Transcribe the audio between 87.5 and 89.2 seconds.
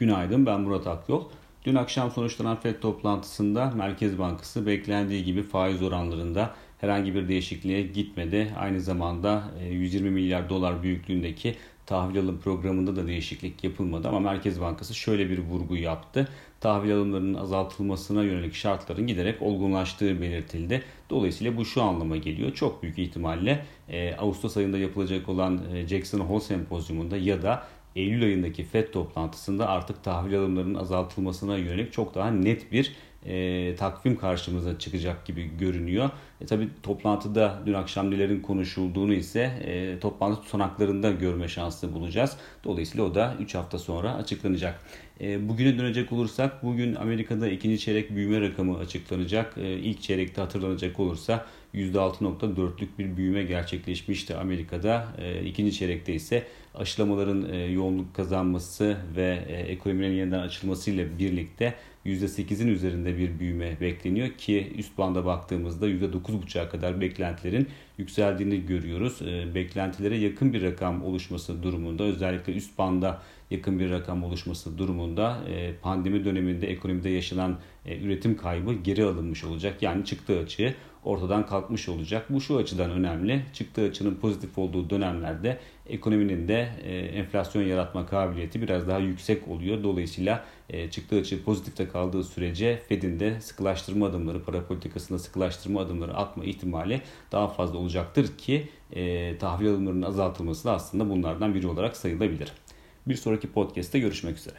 yaratma kabiliyeti biraz daha